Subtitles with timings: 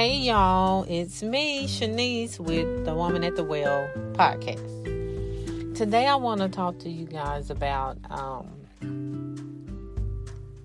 [0.00, 5.74] Hey y'all, it's me, Shanese, with the Woman at the Well podcast.
[5.76, 8.48] Today I want to talk to you guys about um,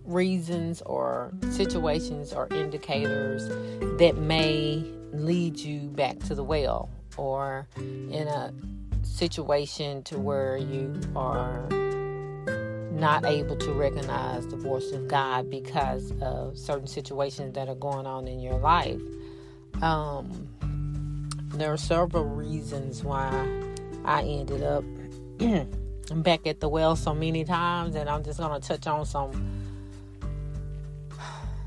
[0.06, 3.50] reasons or situations or indicators
[4.00, 8.54] that may lead you back to the well or in a
[9.04, 11.68] situation to where you are
[12.94, 18.08] not able to recognize the voice of God because of certain situations that are going
[18.08, 19.02] on in your life.
[19.82, 23.30] Um, there are several reasons why
[24.04, 24.84] I ended up
[26.24, 29.62] back at the well so many times, and I'm just to touch on some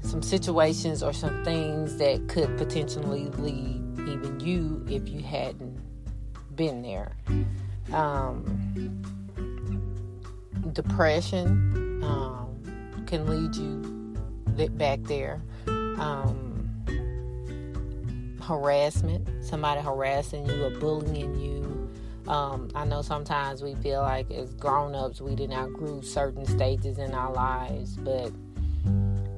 [0.02, 5.78] some situations or some things that could potentially lead even you if you hadn't
[6.54, 7.12] been there.
[7.92, 9.02] Um,
[10.72, 15.40] depression um, can lead you back there.
[15.66, 16.47] Um,
[18.48, 22.32] harassment, somebody harassing you or bullying you.
[22.32, 26.46] Um, I know sometimes we feel like as grown ups we did not grow certain
[26.46, 28.32] stages in our lives, but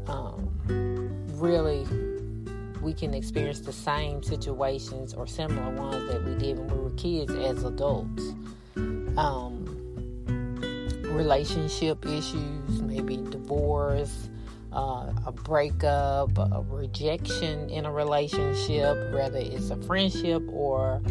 [0.06, 0.48] um,
[1.34, 1.86] really
[2.80, 6.90] we can experience the same situations or similar ones that we did when we were
[6.90, 8.32] kids as adults.
[9.16, 9.66] Um,
[11.10, 14.29] relationship issues, maybe divorce,
[14.72, 21.02] uh, a breakup, a rejection in a relationship, whether it's a friendship or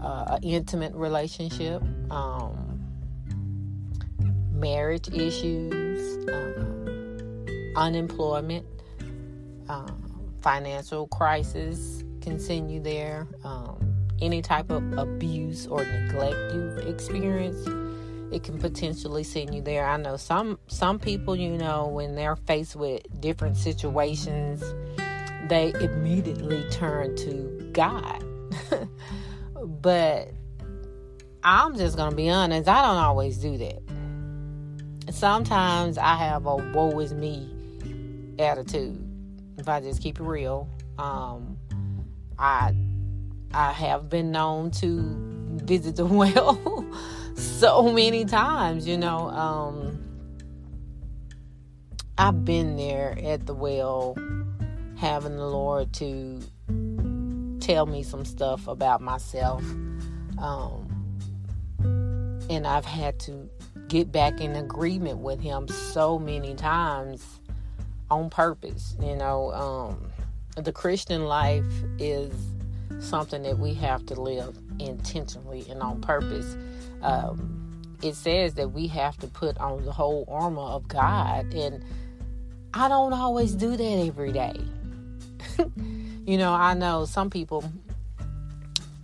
[0.00, 2.80] uh, an intimate relationship, um,
[4.52, 8.66] marriage issues, um, unemployment,
[9.68, 10.02] um,
[10.40, 13.78] financial crisis continue there, um,
[14.20, 17.68] any type of abuse or neglect you've experienced
[18.32, 19.86] it can potentially send you there.
[19.86, 24.62] I know some some people, you know, when they're faced with different situations,
[25.48, 28.24] they immediately turn to God.
[29.82, 30.30] but
[31.44, 33.82] I'm just gonna be honest, I don't always do that.
[35.10, 37.50] Sometimes I have a woe is me
[38.38, 38.98] attitude.
[39.58, 41.58] If I just keep it real, um,
[42.38, 42.74] I
[43.52, 45.16] I have been known to
[45.64, 46.86] visit the well
[47.34, 49.28] so many times, you know.
[49.30, 49.98] Um,
[52.18, 54.16] I've been there at the well,
[54.96, 56.40] having the Lord to
[57.60, 59.62] tell me some stuff about myself.
[60.38, 60.88] Um,
[62.50, 63.48] and I've had to
[63.88, 67.40] get back in agreement with Him so many times
[68.10, 68.94] on purpose.
[69.00, 70.10] You know, um,
[70.62, 71.64] the Christian life
[71.98, 72.32] is
[73.00, 76.56] something that we have to live intentionally and on purpose
[77.02, 77.62] um,
[78.02, 81.54] it says that we have to put on the whole armor of God.
[81.54, 81.84] And
[82.74, 84.56] I don't always do that every day.
[86.26, 87.64] you know, I know some people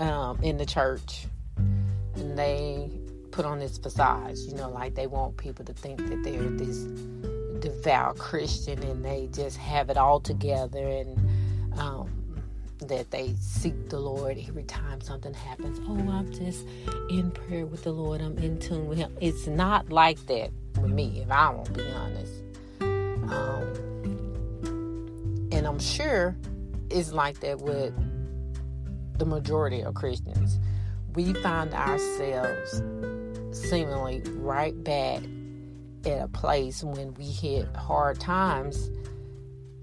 [0.01, 1.27] um, in the church
[2.17, 2.91] and they
[3.31, 6.79] put on this facade, you know, like they want people to think that they're this
[7.61, 12.11] devout Christian and they just have it all together and um,
[12.81, 15.81] that they seek the Lord every time something happens.
[15.89, 16.67] Oh, I'm just
[17.11, 18.21] in prayer with the Lord.
[18.21, 19.17] I'm in tune with Him.
[19.21, 20.51] It's not like that
[20.81, 22.33] with me, if I won't be honest.
[22.81, 24.29] Um,
[25.53, 26.37] and I'm sure
[26.91, 27.95] it's like that with
[29.19, 30.59] the majority of Christians.
[31.15, 32.83] We find ourselves
[33.51, 35.23] seemingly right back
[36.07, 38.91] at a place when we hit hard times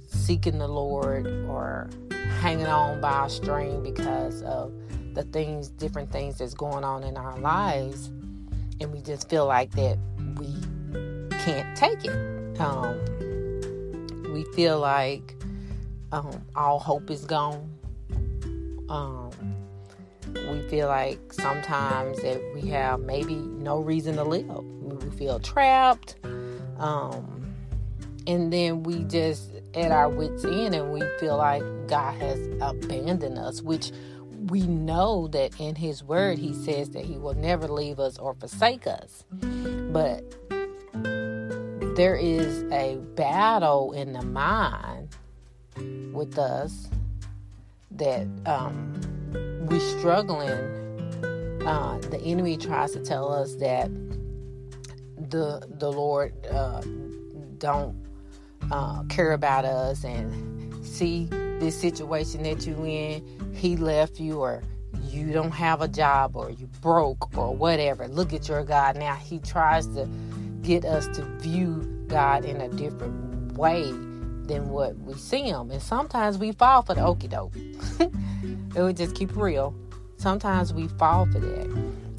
[0.08, 1.90] seeking the Lord or
[2.42, 4.74] hanging on by a string because of
[5.14, 8.08] the things, different things that's going on in our lives,
[8.82, 9.98] and we just feel like that
[10.38, 10.54] we
[11.40, 12.60] can't take it.
[12.60, 13.00] Um,
[14.34, 15.36] we feel like
[16.12, 17.70] um, all hope is gone.
[18.90, 19.32] Um,
[20.50, 24.46] we feel like sometimes that we have maybe no reason to live.
[24.48, 26.16] We feel trapped.
[26.78, 27.54] Um,
[28.28, 33.38] and then we just at our wits' end and we feel like God has abandoned
[33.38, 33.92] us, which
[34.48, 38.34] we know that in His Word He says that He will never leave us or
[38.36, 39.26] forsake us.
[39.34, 40.24] But
[41.96, 45.16] there is a battle in the mind
[46.14, 46.90] with us
[47.92, 48.94] that um,
[49.68, 50.52] we're struggling.
[51.66, 53.90] Uh, the enemy tries to tell us that
[55.30, 56.82] the the Lord uh,
[57.58, 57.96] don't
[58.72, 61.30] uh, care about us and see
[61.60, 64.62] this situation that you in he left you or
[65.04, 69.16] you don't have a job or you broke or whatever look at your god now
[69.16, 70.08] he tries to
[70.62, 73.92] get us to view god in a different way
[74.48, 75.72] than what we see him.
[75.72, 77.56] And sometimes we fall for the okey doke.
[78.00, 79.76] it would just keep real.
[80.18, 81.68] Sometimes we fall for that.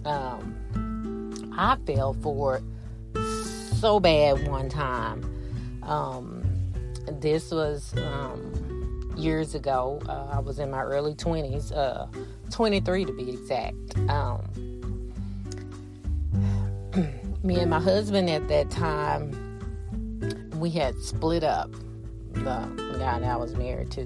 [0.04, 2.62] Um, I fell for it
[3.80, 5.24] so bad one time.
[5.82, 6.42] Um,
[7.20, 8.52] this was um,
[9.16, 10.00] years ago.
[10.08, 12.06] Uh, I was in my early 20s, uh,
[12.50, 13.98] 23 to be exact.
[14.08, 14.42] Um,
[17.42, 19.42] me and my husband at that time,
[20.58, 21.70] we had split up.
[22.32, 22.42] The
[22.98, 24.04] guy that I was married to,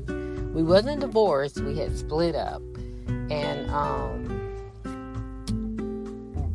[0.54, 1.60] we wasn't divorced.
[1.60, 2.62] We had split up,
[3.28, 4.40] and um,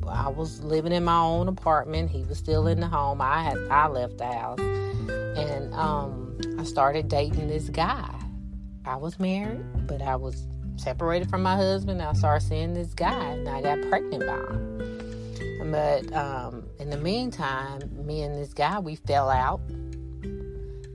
[0.07, 2.09] I was living in my own apartment.
[2.09, 3.21] He was still in the home.
[3.21, 8.14] I had I left the house, and um, I started dating this guy.
[8.85, 10.45] I was married, but I was
[10.77, 12.01] separated from my husband.
[12.01, 15.71] I started seeing this guy, and I got pregnant by him.
[15.71, 19.61] But um, in the meantime, me and this guy we fell out,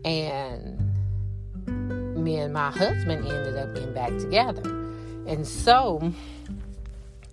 [0.04, 0.78] and
[1.66, 4.62] me and my husband ended up getting back together.
[5.26, 6.12] And so,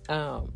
[0.08, 0.52] um,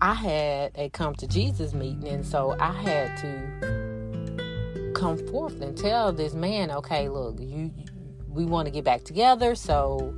[0.00, 5.76] I had a come to Jesus meeting, and so I had to come forth and
[5.76, 7.70] tell this man, okay, look, you,
[8.30, 10.14] we want to get back together, so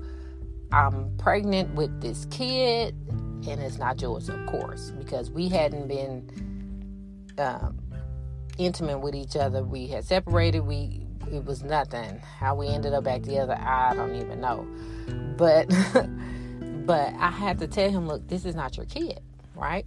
[0.73, 7.32] I'm pregnant with this kid, and it's not yours, of course, because we hadn't been
[7.38, 7.79] um,
[8.59, 9.62] intimate with each other.
[9.62, 10.61] We had separated.
[10.61, 12.19] We it was nothing.
[12.19, 14.67] How we ended up back together, I don't even know.
[15.37, 15.69] But
[16.87, 19.20] but I had to tell him, look, this is not your kid,
[19.55, 19.87] right?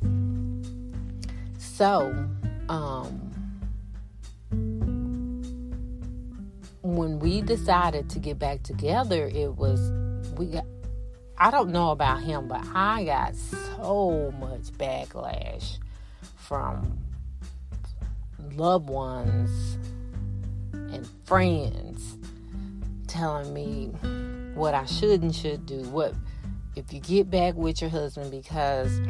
[1.58, 2.28] So,
[2.70, 3.35] um
[6.86, 9.92] when we decided to get back together, it was
[10.38, 10.66] we got
[11.38, 15.80] I don't know about him, but I got so much backlash
[16.38, 17.00] from
[18.54, 19.78] loved ones
[20.74, 22.18] and friends
[23.08, 23.88] telling me
[24.54, 25.82] what I should and should do.
[25.90, 26.14] What
[26.76, 29.02] if you get back with your husband because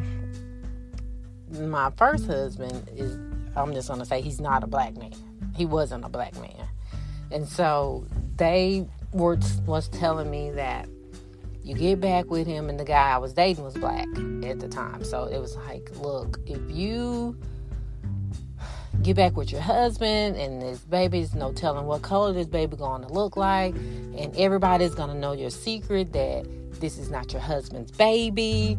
[1.51, 3.15] my first husband is
[3.57, 5.13] I'm just gonna say he's not a black man.
[5.55, 6.64] He wasn't a black man.
[7.31, 8.05] And so
[8.37, 10.87] they were was telling me that
[11.63, 14.07] you get back with him and the guy I was dating was black
[14.43, 15.03] at the time.
[15.03, 17.37] So it was like, look, if you
[19.01, 23.01] get back with your husband and this baby's no telling what color this baby going
[23.01, 26.45] to look like and everybody's going to know your secret that
[26.79, 28.77] this is not your husband's baby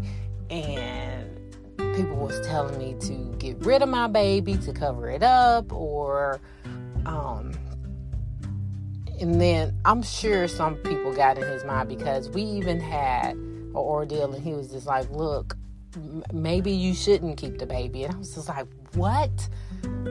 [0.51, 1.29] and
[1.77, 6.41] people was telling me to get rid of my baby to cover it up or
[7.05, 7.53] um
[9.21, 13.73] and then I'm sure some people got in his mind because we even had an
[13.75, 15.57] ordeal and he was just like, look,
[16.33, 18.05] maybe you shouldn't keep the baby.
[18.05, 19.49] And I was just like, what?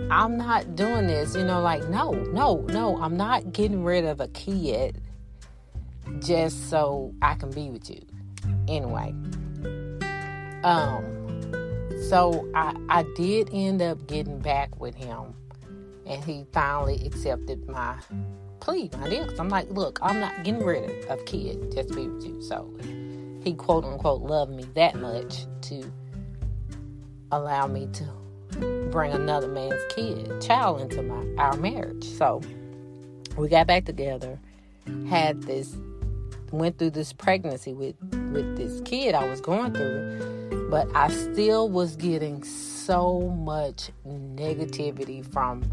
[0.10, 1.36] I'm not doing this.
[1.36, 5.02] You know, like, no, no, no, I'm not getting rid of a kid
[6.20, 8.02] just so I can be with you.
[8.68, 9.14] Anyway,
[10.64, 11.04] um,
[12.10, 15.34] so I, I did end up getting back with him,
[16.06, 17.98] and he finally accepted my
[18.66, 19.28] plea, my deal.
[19.28, 22.42] Cause I'm like, look, I'm not getting rid of kid just be with you.
[22.42, 22.70] So
[23.44, 25.84] he quote unquote loved me that much to
[27.32, 28.04] allow me to
[28.92, 32.04] bring another man's kid, child into my our marriage.
[32.04, 32.42] So
[33.38, 34.40] we got back together,
[35.08, 35.78] had this
[36.52, 37.96] went through this pregnancy with
[38.32, 45.24] with this kid I was going through, but I still was getting so much negativity
[45.32, 45.64] from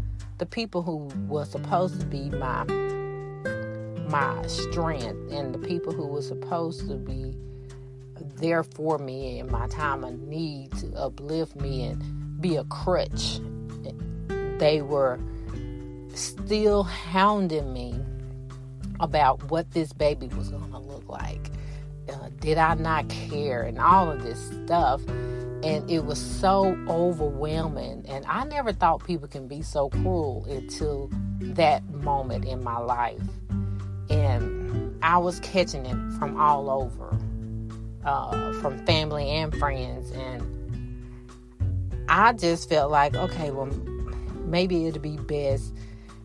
[0.43, 2.65] the people who were supposed to be my
[4.09, 7.33] my strength and the people who were supposed to be
[8.35, 13.39] there for me in my time of need to uplift me and be a crutch.
[14.57, 15.17] They were
[16.13, 17.97] still hounding me
[18.99, 21.51] about what this baby was going to look like.
[22.09, 23.63] Uh, did I not care?
[23.63, 25.01] And all of this stuff.
[25.63, 28.05] And it was so overwhelming.
[28.07, 33.21] And I never thought people can be so cruel until that moment in my life.
[34.09, 37.17] And I was catching it from all over
[38.05, 40.11] uh, from family and friends.
[40.11, 43.67] And I just felt like, okay, well,
[44.45, 45.73] maybe it'd be best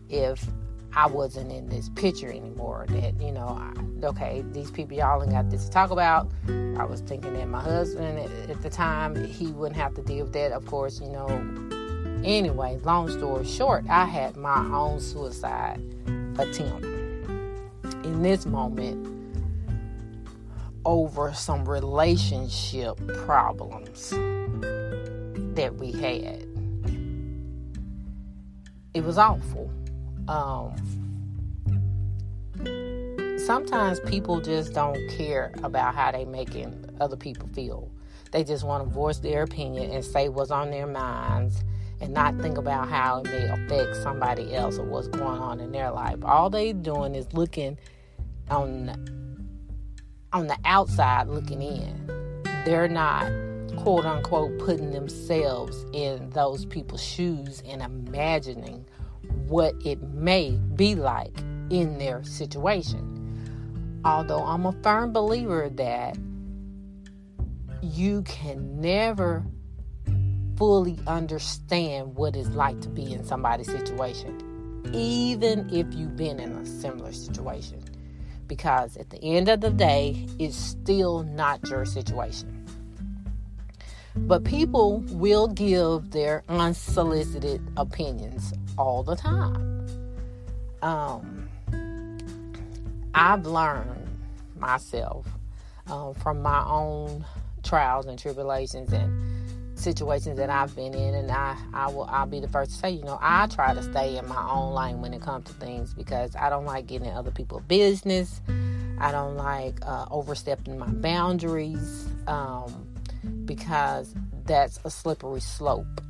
[0.09, 0.45] if
[0.93, 2.85] I wasn't in this picture anymore.
[2.89, 6.31] That, you know, I, okay, these people, y'all ain't got this to talk about.
[6.47, 10.25] I was thinking that my husband at, at the time, he wouldn't have to deal
[10.25, 11.27] with that, of course, you know.
[12.23, 15.81] Anyway, long story short, I had my own suicide
[16.37, 16.85] attempt.
[18.03, 19.07] In this moment,
[20.85, 24.09] over some relationship problems
[25.55, 26.45] that we had.
[28.93, 29.69] It was awful.
[30.29, 30.75] Um,
[33.47, 37.89] sometimes people just don't care about how they making other people feel.
[38.31, 41.63] They just want to voice their opinion and say what's on their minds
[41.99, 45.71] and not think about how it may affect somebody else or what's going on in
[45.71, 46.19] their life.
[46.23, 47.79] All they doing is looking
[48.51, 48.89] on
[50.31, 52.43] on the outside looking in.
[52.65, 53.31] They're not
[53.77, 58.85] quote unquote putting themselves in those people's shoes and imagining
[59.49, 61.37] what it may be like
[61.69, 64.01] in their situation.
[64.05, 66.17] Although I'm a firm believer that
[67.81, 69.43] you can never
[70.57, 74.37] fully understand what it's like to be in somebody's situation,
[74.93, 77.83] even if you've been in a similar situation.
[78.47, 82.55] Because at the end of the day, it's still not your situation.
[84.15, 89.85] But people will give their unsolicited opinions all the time.
[90.81, 91.49] Um,
[93.13, 94.07] I've learned
[94.57, 95.27] myself
[95.87, 97.25] um, from my own
[97.63, 102.39] trials and tribulations and situations that I've been in, and I, I will I'll be
[102.39, 105.13] the first to say, you know, I try to stay in my own lane when
[105.13, 108.41] it comes to things because I don't like getting in other people's business.
[108.99, 112.87] I don't like uh, overstepping my boundaries um,
[113.45, 114.13] because
[114.45, 116.01] that's a slippery slope.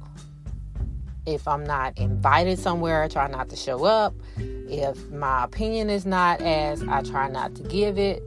[1.33, 4.15] If I'm not invited somewhere, I try not to show up.
[4.37, 8.23] If my opinion is not as, I try not to give it.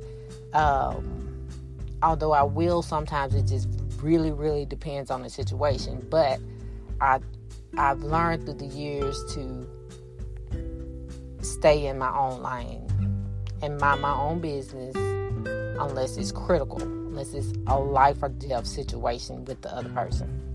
[0.53, 1.49] Um,
[2.01, 3.69] although I will sometimes, it just
[4.01, 6.07] really, really depends on the situation.
[6.11, 6.39] But
[7.01, 7.19] I,
[7.77, 9.69] I've learned through the years to
[11.41, 12.87] stay in my own lane
[13.63, 19.45] and mind my own business unless it's critical, unless it's a life or death situation
[19.45, 20.52] with the other person.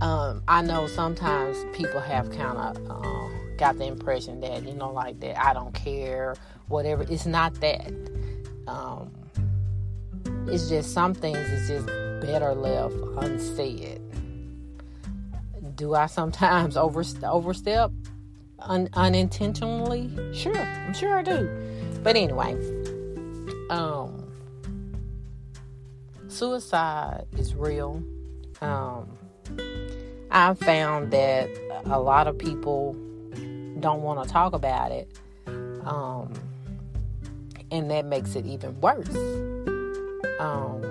[0.00, 4.92] Um, I know sometimes people have kind of uh, got the impression that, you know,
[4.92, 6.36] like that I don't care,
[6.68, 7.04] whatever.
[7.08, 7.92] It's not that.
[8.68, 9.10] Um,
[10.46, 11.86] it's just some things is just
[12.20, 14.00] better left unsaid.
[15.74, 17.90] Do I sometimes over, overstep
[18.60, 20.10] un, unintentionally?
[20.32, 21.50] Sure, I'm sure I do.
[22.04, 22.54] But anyway,
[23.68, 24.30] um,
[26.28, 28.02] suicide is real.
[28.60, 29.18] Um,
[30.30, 31.48] I've found that
[31.86, 32.94] a lot of people
[33.80, 35.10] don't want to talk about it.
[35.46, 36.32] Um,
[37.70, 39.08] and that makes it even worse.
[40.38, 40.82] Um,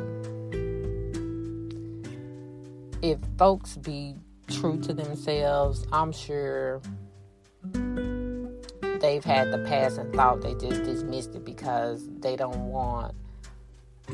[3.02, 4.16] if folks be
[4.50, 6.82] true to themselves, I'm sure
[9.00, 13.14] they've had the past and thought they just dismissed it because they don't want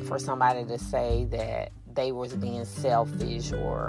[0.06, 3.88] for somebody to say that they was being selfish or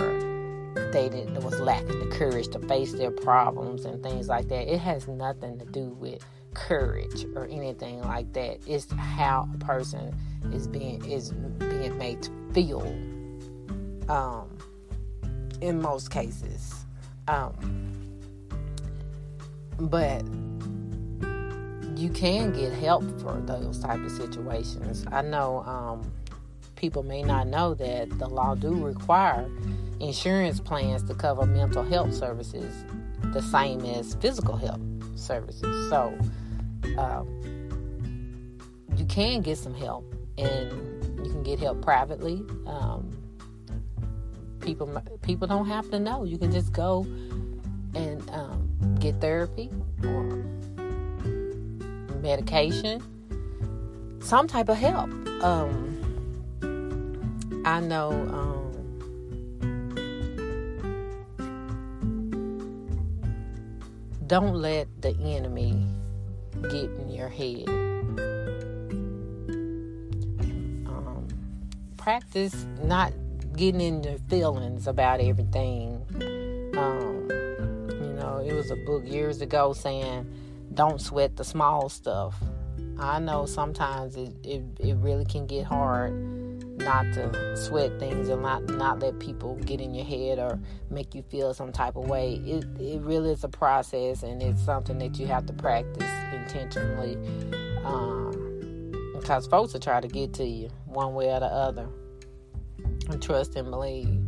[0.75, 4.73] they was lacking the courage to face their problems and things like that.
[4.73, 8.59] It has nothing to do with courage or anything like that.
[8.67, 10.15] It's how a person
[10.53, 12.83] is being is being made to feel.
[14.09, 14.59] Um,
[15.61, 16.85] in most cases,
[17.27, 17.55] um,
[19.79, 20.23] but
[21.97, 25.07] you can get help for those type of situations.
[25.11, 26.13] I know um,
[26.77, 29.49] people may not know that the law do require
[30.01, 32.85] insurance plans to cover mental health services
[33.33, 34.81] the same as physical health
[35.17, 35.91] services.
[35.91, 36.17] So
[36.99, 37.29] um,
[38.97, 40.05] you can get some help,
[40.39, 40.71] and
[41.25, 42.45] you can get help privately.
[42.67, 43.11] Um,
[44.61, 46.25] people people don't have to know.
[46.25, 47.07] You can just go
[47.95, 49.71] and um, get therapy
[50.05, 50.45] or
[52.23, 53.03] medication,
[54.21, 55.11] some type of help.
[55.43, 55.91] Um,
[57.65, 58.53] I know.
[64.35, 65.87] Don't let the enemy
[66.63, 67.69] get in your head.
[70.89, 71.29] Um,
[71.97, 73.13] practice not
[73.55, 76.05] getting in your feelings about everything.
[76.77, 77.29] Um,
[77.89, 80.27] you know, it was a book years ago saying,
[80.75, 82.35] "Don't sweat the small stuff."
[82.99, 86.13] I know sometimes it, it, it really can get hard
[86.85, 90.59] not to sweat things and not not let people get in your head or
[90.91, 92.35] make you feel some type of way.
[92.47, 97.17] It it really is a process and it's something that you have to practice intentionally.
[97.85, 98.35] Um,
[99.15, 101.89] because folks will try to get to you one way or the other.
[103.09, 104.21] And trust and believe.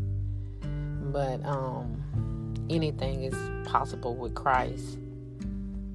[1.12, 2.02] But um,
[2.70, 3.34] anything is
[3.68, 4.98] possible with Christ.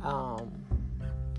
[0.04, 0.52] Um,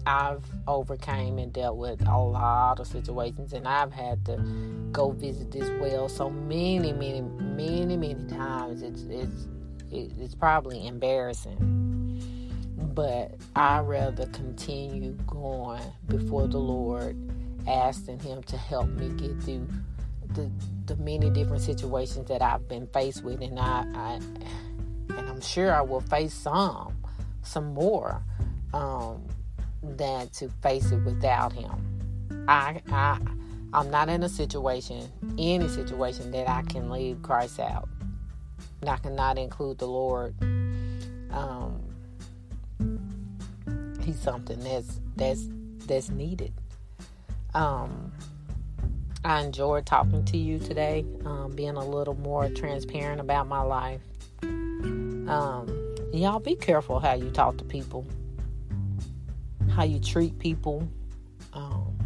[0.06, 4.36] I've overcame and dealt with a lot of situations, and I've had to
[4.92, 8.82] go visit this well so many, many, many, many times.
[8.82, 9.46] It's it's
[9.90, 11.58] it's probably embarrassing.
[12.94, 17.16] but I rather continue going before the Lord,
[17.66, 19.68] asking Him to help me get through
[20.34, 20.50] the
[20.86, 24.20] the many different situations that I've been faced with, and I, I
[25.16, 26.96] and I'm sure I will face some,
[27.42, 28.22] some more,
[28.74, 29.26] um,
[29.82, 32.46] than to face it without Him.
[32.48, 33.18] I I
[33.74, 37.88] I'm not in a situation, any situation that I can leave Christ out.
[38.80, 40.34] And I cannot include the Lord.
[41.30, 41.80] Um,
[44.02, 45.48] he's something that's that's
[45.86, 46.52] that's needed.
[47.54, 48.12] Um,
[49.24, 54.00] I enjoyed talking to you today, um, being a little more transparent about my life.
[54.42, 58.04] Um, y'all be careful how you talk to people,
[59.74, 60.86] how you treat people.
[61.54, 61.96] Um,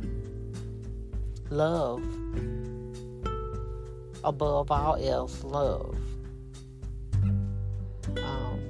[1.50, 2.02] love
[4.24, 5.96] above all else, love.
[8.22, 8.60] Um,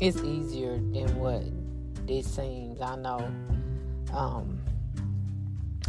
[0.00, 1.42] it's easier than what
[2.08, 2.80] it seems.
[2.80, 3.30] I know.
[4.12, 4.58] Um,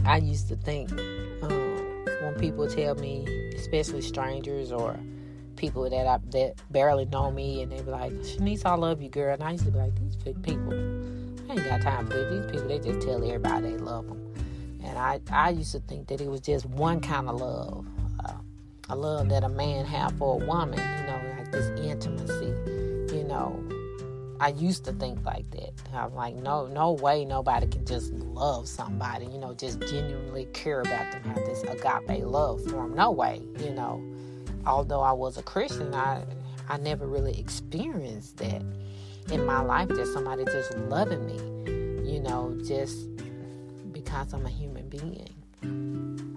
[0.06, 4.98] I used to think um, when people tell me, especially strangers or
[5.62, 9.10] people that I, that barely know me, and they be like, "Shanese, I love you,
[9.10, 10.74] girl," and I used to be like, "These people,
[11.48, 12.18] I ain't got time for.
[12.18, 14.34] These people, they just tell everybody they love them."
[14.84, 17.86] And I, I used to think that it was just one kind of love,
[18.26, 18.34] uh,
[18.90, 23.24] a love that a man have for a woman, you know, like this intimacy, you
[23.24, 23.64] know.
[24.40, 25.74] I used to think like that.
[25.94, 30.82] I'm like, no, no way nobody can just love somebody, you know, just genuinely care
[30.82, 32.96] about them, have this agape love for them.
[32.96, 34.11] No way, you know.
[34.66, 36.24] Although I was a Christian, I
[36.70, 38.62] I never really experienced that
[39.32, 43.08] in my life, that somebody just loving me, you know, just
[43.92, 45.36] because I'm a human being.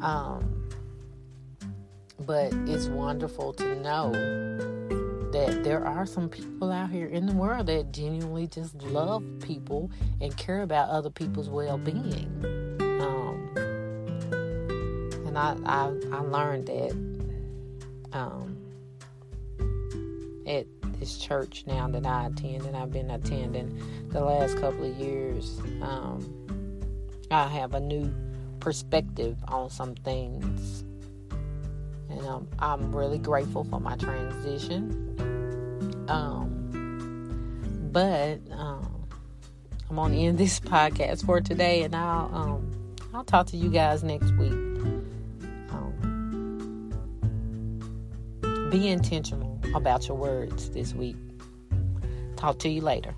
[0.02, 0.68] Um,
[2.20, 4.12] but it's wonderful to know
[5.32, 9.90] that there are some people out here in the world that genuinely just love people
[10.20, 12.30] and care about other people's well-being.
[13.00, 13.50] Um,
[15.26, 17.13] and I, I, I learned that
[18.14, 18.56] um,
[20.46, 20.66] at
[20.98, 23.78] this church now that I attend and I've been attending
[24.10, 25.58] the last couple of years.
[25.82, 26.30] Um,
[27.30, 28.12] I have a new
[28.60, 30.84] perspective on some things.
[32.08, 35.16] And um, I'm really grateful for my transition.
[36.08, 36.70] Um,
[37.92, 39.06] but um,
[39.90, 42.70] I'm on the end of this podcast for today, and I'll um,
[43.12, 44.73] I'll talk to you guys next week.
[48.74, 51.14] Be intentional about your words this week.
[52.34, 53.14] Talk to you later.